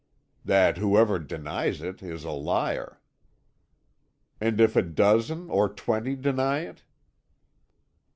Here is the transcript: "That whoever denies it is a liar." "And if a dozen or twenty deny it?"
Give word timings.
"That 0.43 0.77
whoever 0.77 1.19
denies 1.19 1.79
it 1.83 2.01
is 2.01 2.23
a 2.23 2.31
liar." 2.31 2.99
"And 4.39 4.59
if 4.59 4.75
a 4.75 4.81
dozen 4.81 5.47
or 5.51 5.69
twenty 5.69 6.15
deny 6.15 6.61
it?" 6.61 6.81